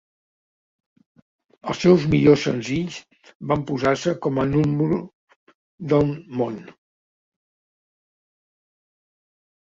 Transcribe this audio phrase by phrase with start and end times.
[1.71, 2.95] Els seus millors senzills
[3.51, 4.81] van posar-se com a núm.
[5.93, 6.09] del
[6.41, 6.57] món.